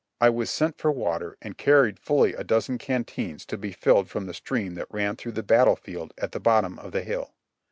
I 0.19 0.31
was 0.31 0.49
sent 0.49 0.79
for 0.79 0.91
water, 0.91 1.37
and 1.43 1.59
car 1.59 1.83
ried 1.83 1.99
fully 1.99 2.33
a 2.33 2.43
dozen 2.43 2.79
canteens 2.79 3.45
to 3.45 3.55
be 3.55 3.71
filled 3.71 4.09
from 4.09 4.25
the 4.25 4.33
stream 4.33 4.73
that 4.73 4.89
ran 4.91 5.15
through 5.15 5.33
the 5.33 5.43
battle 5.43 5.75
field 5.75 6.11
at 6.17 6.31
the 6.31 6.39
bottom 6.39 6.79
of 6.79 6.91
the 6.91 7.03
hill. 7.03 7.35